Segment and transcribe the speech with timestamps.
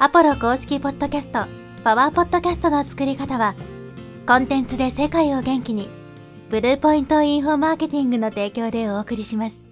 [0.00, 1.46] アポロ公式ポッドキャスト、
[1.84, 3.54] パワーポッドキャストの作り方は、
[4.26, 5.88] コンテンツで世界を元気に、
[6.50, 9.64] ブルーポイントインフォマーケティングの提供でお送りします。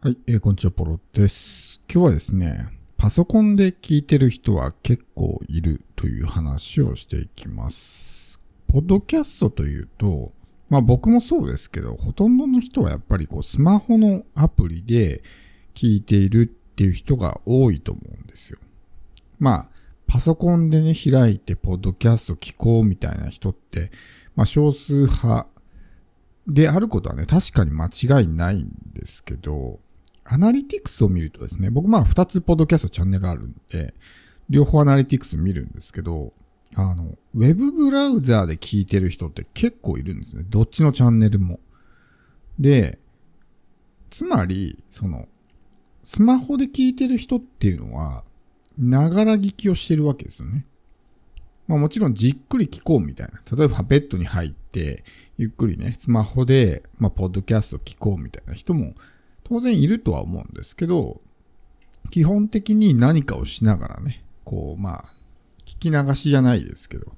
[0.00, 1.82] はい、えーこんにちは、ポロです。
[1.92, 8.40] 今日はですね、パソコンで聞いてる人は結構いるという話をしていきます。
[8.66, 10.32] ポッドキャストというと、
[10.70, 15.22] まあ僕もそうですけど、ほとんどの人はやっぱりこうスマホのアプリで
[15.74, 18.58] 聞いているっていう人が多いと思うんですよ。
[19.38, 19.68] まあ、
[20.08, 23.92] パソコンでね、開いてポッドキャスト聞こうみたいな人って、
[24.34, 25.46] まあ少数派
[26.48, 29.78] であることはね、確かに間違いないんですけど、
[30.24, 33.94] アナリティクスを見るとですね、僕まあ2つポッドキャストチャンネルあるんで、
[34.50, 36.32] 両方アナリティクス見るんですけど、
[36.74, 40.44] あの、ウェブブラウザーで聞いてる人って結構いるんですね。
[40.48, 41.60] どっちのチャンネルも。
[42.58, 42.98] で、
[44.10, 45.28] つまり、その、
[46.02, 48.24] スマホで聞いてる人っていうのは、
[48.78, 50.66] ながら聞きをしてるわけですよね。
[51.68, 53.40] まあもちろんじっくり聞こうみたいな。
[53.56, 55.04] 例えばベッドに入って、
[55.38, 58.94] ゆっくりね、スマホで、まあ、ポッドキャスト聞こうみたいな人も
[59.44, 61.20] 当然いるとは思うんですけど、
[62.10, 65.04] 基本的に何かをしながらね、こう、まあ、
[65.64, 67.12] 聞き流しじゃないですけど、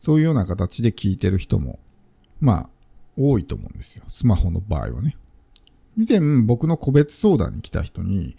[0.00, 1.78] そういうような形で聞いてる人も、
[2.40, 2.70] まあ、
[3.16, 4.04] 多いと思うんですよ。
[4.08, 5.16] スマホの場合はね。
[5.96, 8.36] 以前僕の個別相談に来た人に、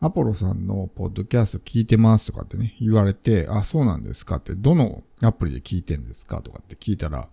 [0.00, 7.28] アポロさんのポッドキャスト聞いてますとかってね、言われて、あ、そうなんですかって、どのアプリで聞いてんですかとかって聞いたら、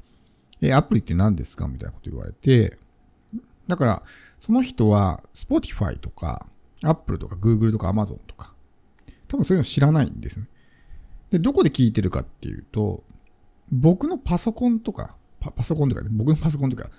[0.62, 2.78] え、アプリって何ですかみたいなこと言われて、
[3.68, 4.04] だから、
[4.40, 6.46] その人は、Spotify とか、
[6.84, 8.54] Apple とか Google とか Amazon とか、
[9.28, 10.48] 多分そういうの知らないんですね。
[11.32, 13.04] で、どこで聞いてるかっていうと、
[13.72, 16.90] 僕のパソコンとか、パパソコンとかね、僕のパソコンとか、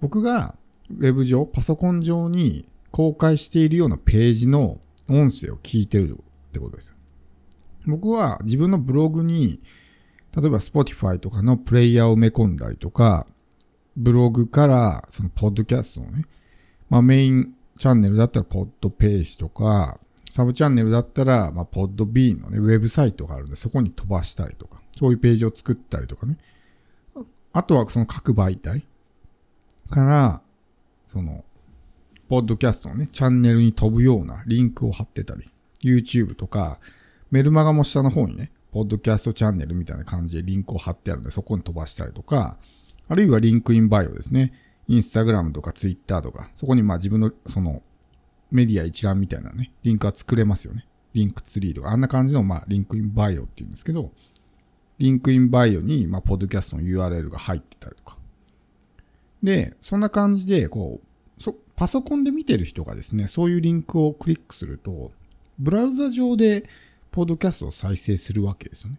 [0.00, 0.56] 僕が
[0.90, 6.94] ウェブ上、パソコン上に公開しているようなページの音声を聞いてるってことです。
[7.86, 9.60] 僕は自分のブログに、
[10.36, 13.26] 例えば Spotify とかのプレイヤーを埋め込んだりとか、
[13.96, 16.26] ブログからそのポッドキャストをね、
[16.90, 26.36] まあメインチャンネルだったらポッドページとか、サブチャンネルだったら、まあ、ポッドビーンのね、ウェブサイトがあるんで、そこに飛ばしたりとか、そういうページを作ったりとかね。
[27.52, 28.86] あとはその各媒体
[29.88, 30.42] から、
[31.16, 31.44] その、
[32.28, 35.48] ポッドキャストのね、チャンネルに飛ぶようなリンクを貼ってたり、
[35.82, 36.78] YouTube とか、
[37.30, 42.58] メルマガも下の方にね、ポッドキャストチャンネルみたいな感じでリンクを貼ってあるんで、そこに飛ばしたりとか、
[43.08, 44.52] あるいは link in bio ですね。
[44.88, 47.82] インスタグラムとかツイッターとか、そこにまあ自分のその
[48.50, 50.86] メディア一覧みたいなね、リンクは作れますよね。
[51.14, 54.12] Linktree とか、あんな感じのまあ link in bio って言うんですけど、
[54.98, 58.18] link in bio にまあポッドキャストの URL が入ってたりとか。
[59.42, 61.05] で、そんな感じで、こう、
[61.76, 65.12] パソコンで見てる人がですね、そういうリンクをクリックすると、
[65.58, 66.68] ブラウザ上で
[67.10, 68.98] ポッドキャストを再生するわけですよね。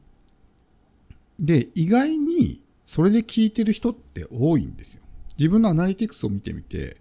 [1.40, 5.04] で、意外にそれで聞いてる人って多いんですよ。
[5.38, 6.98] 自分のアナリティクスを見てみて、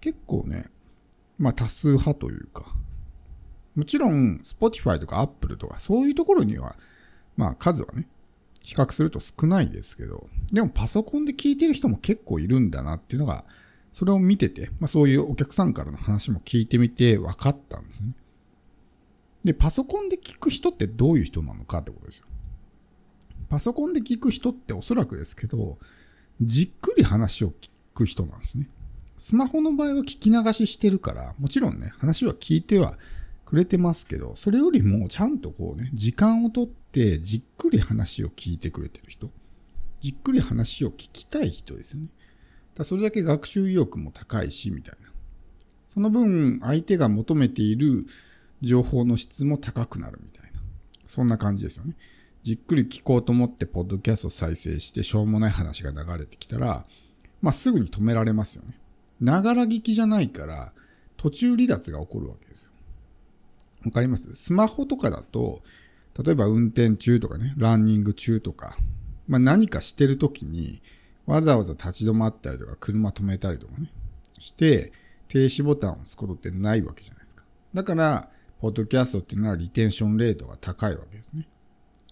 [0.00, 0.66] 結構ね、
[1.38, 2.74] まあ多数派というか、
[3.74, 6.76] もちろん Spotify とか Apple とかそういうところには、
[7.36, 8.08] まあ数はね、
[8.60, 13.44] 比較すると少ないですけど、でもパソコンで聞いてる人も結構いるんだなっていうのが、
[13.92, 18.14] それを見てて、まあそういうお客さんからの話も聞いてみて分かったんですね。
[19.44, 22.26] で、パソコンで聞く人ってどういう人なのかってことですよ。
[23.48, 25.78] パソコンで聞く人っておそらくですけど、
[26.40, 28.68] じっくり話を聞く人なんですね。
[29.18, 32.98] スマホの場合は聞き流ししてるから、もちろんね、話は聞いては
[33.44, 39.30] くれてますけど、それよりもちゃんとこうね、時間をとってじっくり話を聞いてくれてる人。
[40.00, 42.08] じっくり話を聞きたい人ですよね。
[42.74, 45.10] だそれだけ学習意欲も高いし、みたいな。
[45.92, 48.06] その分、相手が求めている
[48.62, 50.60] 情報の質も高くなるみたいな。
[51.06, 51.96] そんな感じですよね。
[52.42, 56.86] じっくり聞こうと思って、ポッドキャスト再生して、しょうもない話が流れてきたら、
[57.40, 58.78] まあ、すぐに止められますよね。
[59.20, 60.72] ながら聞きじゃないから、
[61.16, 62.70] 途中離脱が起こるわけですよ。
[63.84, 64.34] わかります？
[64.34, 65.62] スマホとかだと、
[66.24, 68.76] 例えば運転中とかね、ランニング中とか、
[69.28, 70.82] まあ、何かしてるときに、
[71.26, 73.92] わざわざ立ち止まったりとか、車止めたりとかね、
[74.38, 74.92] して、
[75.28, 77.44] 停止ボタンを押すことってないわけじゃないですか。
[77.74, 78.28] だから、
[78.60, 81.48] ポッドキャストっていうのはリテンションレートが高いわけですね。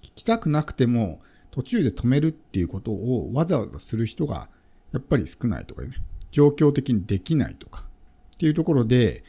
[0.03, 1.21] 聞きたくなくても
[1.53, 4.49] 途中で止めるっていうことをわざわざする人が
[4.93, 5.91] やっぱり少ないとかね、
[6.33, 7.85] 状況的にできないとか
[8.35, 9.23] っていうところで、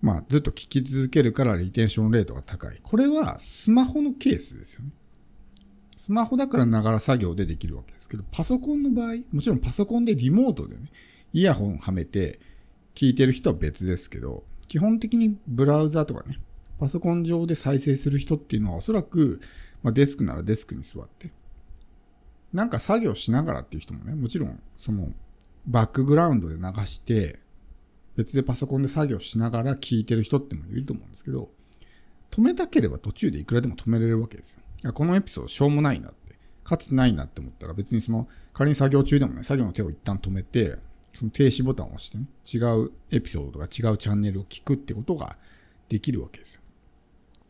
[0.00, 2.78] まあずっと聞き続けるからリテンションレートが高い。
[2.82, 4.90] これはスマホのケースですよね。
[5.96, 10.90] スマホだからながら作業でできるわけですけど、パソコンの場合、もちろんパソコンでリモートでね、
[11.32, 12.40] イヤホンはめて
[12.94, 16.38] 聞いてる人は別ですけど、基本的にブラウザとかね、
[16.78, 19.40] パソコン上で再生する人っていうのはおそらく、
[19.82, 21.30] まあ、デスクならデスクに座って、
[22.52, 25.12] なんか作業しながらっていう人もね、もちろんその
[25.66, 27.38] バックグラウンドで流して、
[28.16, 31.50] 別でパソコンで作業しながら聞いてる人ってもいると思うんですけど、
[32.30, 34.60] 止めたければ途中でいくらでも止めれるわけですよ。
[34.92, 40.76] このエピソードしょうもないなって、価値ないなって思ったら別にその仮に作業中でもね、作業の手を一旦止めて、
[41.14, 45.36] その停止ボタンを押してね、違うエピソードとか違うチャンネルを聞くってことが
[45.88, 46.60] できるわけですよ。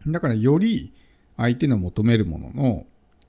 [0.07, 0.93] だからより
[1.37, 2.87] 相手の求めるものの、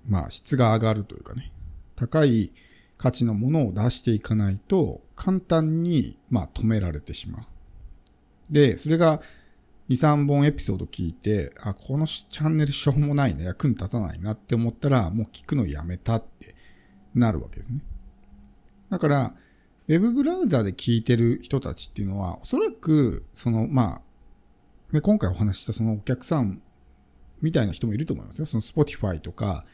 [0.08, 1.52] まあ質が上がるというかね、
[1.96, 2.52] 高い
[2.98, 7.46] 価値のものを出していかないと簡単にまあ止められてしまう。
[8.50, 9.22] で、それが
[9.90, 16.56] 2、3本エピソード聞いて、あ、このチャンネルしょうもないな、役に立たないなって思ったら、もう聞くのやめたって
[17.14, 17.80] なるわけですね。
[18.90, 19.36] だから、
[19.88, 24.02] ウェブブラウザで聞いてる人たちっていうのは、おそらく、その、まあ、
[24.92, 26.62] で今回お話したそのお客さん
[27.42, 28.46] みたいな人もいると思いますよ。
[28.46, 29.66] その Spotify とか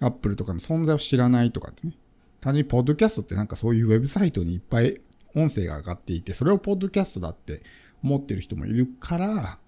[0.00, 1.94] Apple とかの存在を知らないとかってね。
[2.40, 5.00] 単純にポッドキャストってなんかそういうウェブサイトにいっぱい
[5.34, 7.62] 音声が上がっていて、それをポッドキャストだって
[8.02, 9.58] 思ってる人もいるから、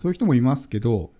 [0.00, 1.10] そういう人もいますけど、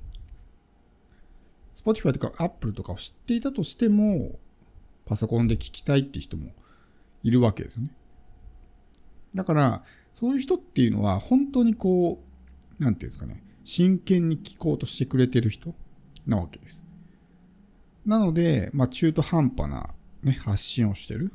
[1.77, 4.39] Spotify とか Apple とかを知っていたとしても、
[5.07, 6.53] パソコンで聞きたいって人も
[7.23, 7.91] いるわけですよね。
[9.35, 9.85] だから、
[10.15, 12.23] そういう人っていうのは、本当にこ
[12.79, 15.75] う、なんていうんですかね、真剣に聞こうとしてくれてる人
[16.27, 16.85] なわけです。
[18.05, 19.91] なので、まあ、中途半端な、
[20.23, 21.33] ね、発信をしてる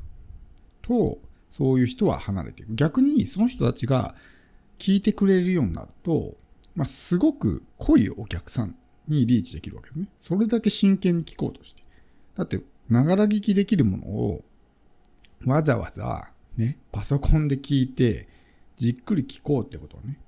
[0.82, 1.18] と、
[1.50, 2.74] そういう人は離れていく。
[2.74, 4.14] 逆に、その人たちが
[4.78, 6.36] 聞いてくれるようになると、
[6.74, 8.76] まあ、すごく濃いお客さん
[9.08, 10.08] にリーチできるわけですね。
[10.18, 11.82] それだけ真剣に聞こうとして。
[12.36, 14.44] だって、ながら聞きできるものを
[15.44, 18.28] わざわざね、パソコンで聞いて、
[18.76, 20.18] じっくり聞こうってことはね、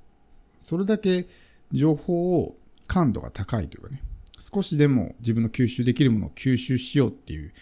[0.59, 1.27] それだけ
[1.73, 2.57] 情報を
[2.87, 4.03] 感度が高いというかね、
[4.39, 7.53] 少しでも自分の吸収できるものを吸収しようっていう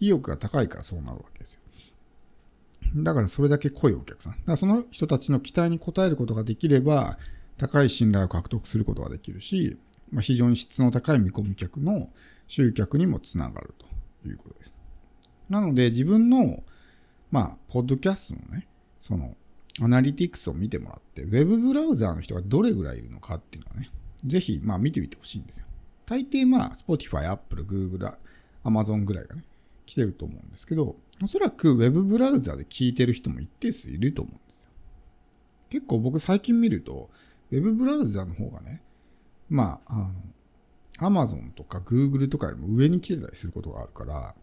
[0.00, 1.61] 意欲が高いからそうなるわけですよ。
[2.94, 4.32] だからそれだけ濃いお客さん。
[4.32, 7.18] だからその人たちの期待に応えることができれば、
[7.56, 9.76] 高い信頼を獲得することができるし、
[10.10, 12.10] まあ、非常に質の高い見込み客の
[12.48, 13.74] 集客にもつながる
[14.22, 14.74] ということです。
[15.48, 16.62] なので自分の
[17.32, 18.68] まあ、ポッドキャストのね、
[19.00, 19.34] その、
[19.80, 23.90] アナリティクスを見てもらって、ウェブブラウザーの人がどれぐらいいるのかっていうのはね、
[24.26, 25.66] ぜひ、まあ見てみてほしいんですよ。
[26.04, 28.12] 大抵まあ、Spotify、Apple、Google、
[28.64, 29.44] Amazon ぐらいがね、
[29.86, 34.70] 来てると思うんですけど、おそらくウェブブラウザで聞いてる人も一定数いると思うんですよ。
[35.70, 37.10] 結構僕最近見ると、
[37.50, 38.82] ウェブブラウザの方がね、
[39.48, 40.14] まあ、あの、
[41.24, 44.34] Amazon とか Google とかよりも上に来てたりすることがあるから、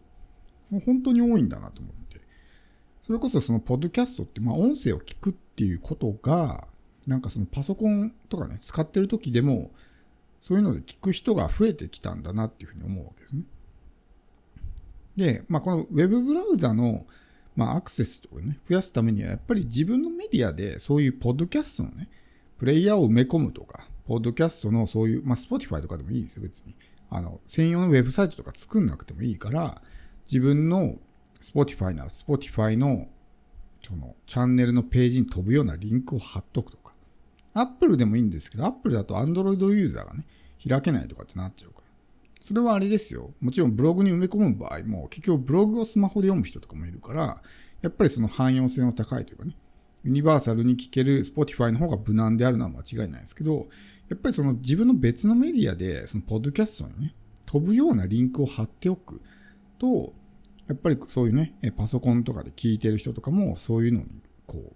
[0.70, 2.20] もう本当に多いんだなと思って。
[3.02, 6.68] それこそそのポッドキャストって、まあ音声を聞くっていうことが、
[7.06, 9.72] なんかそのパソコンとかね、使ってる時でも、
[10.40, 13.42] そういうので聞く人が増えてきたんだなっていうふうに思うわけですね。
[15.16, 17.06] で、まあこの Web ブラウザの、
[17.56, 22.08] まあ、アクセスとかね、増やすためには、やっぱり自分のメディアでそういうポッドキャストのね、
[22.58, 26.74] プレイヤーを埋め込むとか、ポッドキャストのそういう、まあ、Spotify とかでもいいですよ、別に。
[27.10, 29.82] あの、専用のウェブサイトとか作んなくてもいいから、
[30.26, 30.96] 自分の
[31.40, 33.08] Spotify なら Spotify の
[33.82, 36.94] そのチャンネルのページに飛ぶようなリンクを貼っとくとか。
[37.54, 40.26] Apple でもいいんですけど、Apple だと Android ユーザーがね、
[40.66, 41.84] 開けないとかってなっちゃうから。
[42.40, 43.34] それはあれですよ。
[43.40, 47.42] もちろんブログに埋め込む場合も、結局ブログをスマホで読む人とかもいるから、
[47.82, 49.56] やっぱりその汎用性の高いというかね、
[50.04, 53.68] ユニバーサルに聞ける Spotify の方が無難であるのは間違いないですけど、
[54.08, 57.14] やっぱりその自分の別のメディアで、そのポッドキャストにね、
[57.46, 59.20] 飛ぶようなリンクを貼っておく
[59.78, 60.14] と、
[60.66, 64.06] やっぱりそういうね、パソコンとかで聞いてる人とかもそういうのに
[64.46, 64.74] こう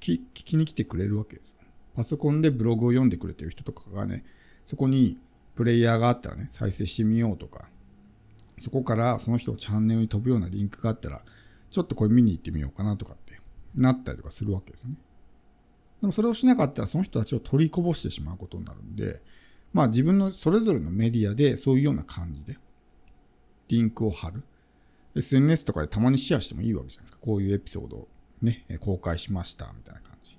[0.00, 1.56] 聞きに来てくれるわけです。
[1.94, 4.24] パソコンでブログを読んでくれてる人とかがね、
[4.64, 5.18] そこに
[5.54, 7.68] プレイヤーがあったらね、再生してみようとか、
[8.58, 11.22] そこからその人のチャンネルに飛ぶようなリンクがあったら、
[11.70, 13.40] ちょっとこれ見に行ってみようかなとかって
[13.74, 14.96] なったりとかするわけですよね。
[16.00, 19.22] でもそれをしなかったらその人たちを取りこぼしてしまうことになるんで、
[19.72, 22.58] まあ自分のそれぞれのメディアでそういうような感じで
[23.68, 24.42] リンクを貼る。
[25.14, 27.18] SNS とかでたまにシェアしてもいいわけじゃないですか。
[27.20, 28.08] こういうエピソードを
[28.42, 30.38] ね、公開しました、みたいな感じ。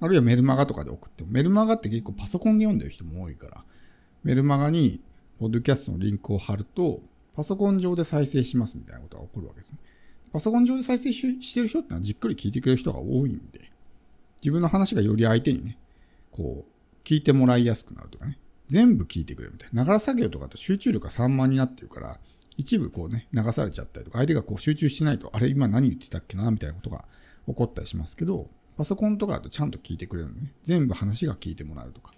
[0.00, 3.64] あるいはメルマガとかで送っても、メルマガって結構パソコンで読んでる人も多いから、
[4.22, 5.00] メルマガに、
[5.38, 7.00] ポッドキャストのリンクを貼ると、
[7.34, 9.78] パソコン上で再生しますみたいなことが起こるわけですね。
[10.32, 13.72] パソコン上で再生してる人ってのはじっくり聞いてくれる人が多いんで、
[14.42, 15.78] 自分の話がより相手にね、
[16.30, 19.82] こう、聞いてもらいやすくなるとかね、全部聞いてくれるみたいな。
[19.82, 22.20] ながら作業とかだと集中力が散漫になってるから、
[22.56, 27.06] 一部こうね、流されちゃったりとか、相手がこう集中しないと、あれ今何言ってたっけなみたいなことが
[27.46, 30.52] 起こったりしますけど、パソコンとかだとちゃんと聞いてくれるのね。
[30.62, 32.12] 全部話が聞いてもらうとか。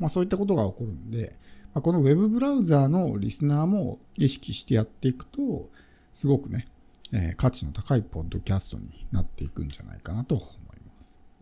[0.00, 1.36] まあそういったことが起こるんで、
[1.72, 5.68] まあ、この Web ブラウザーのリスナーも意識してやっていくと、
[6.12, 6.66] すごくね、
[7.12, 10.42] えー価値の高いポッドキャストになっていくんじゃないかなと